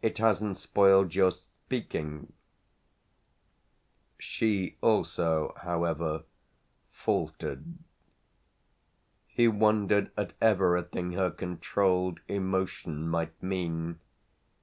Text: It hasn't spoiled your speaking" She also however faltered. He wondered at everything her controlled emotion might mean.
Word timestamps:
It 0.00 0.16
hasn't 0.16 0.56
spoiled 0.56 1.14
your 1.14 1.30
speaking" 1.30 2.32
She 4.18 4.78
also 4.80 5.52
however 5.58 6.22
faltered. 6.90 7.74
He 9.26 9.48
wondered 9.48 10.10
at 10.16 10.32
everything 10.40 11.12
her 11.12 11.30
controlled 11.30 12.20
emotion 12.28 13.06
might 13.10 13.42
mean. 13.42 14.00